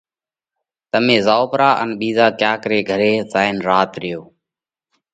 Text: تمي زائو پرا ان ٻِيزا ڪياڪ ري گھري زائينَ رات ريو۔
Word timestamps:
تمي 0.91 1.17
زائو 1.25 1.45
پرا 1.51 1.69
ان 1.81 1.89
ٻِيزا 1.99 2.27
ڪياڪ 2.39 2.61
ري 2.69 2.79
گھري 2.89 3.11
زائينَ 3.31 3.57
رات 3.67 3.91
ريو۔ 4.01 4.21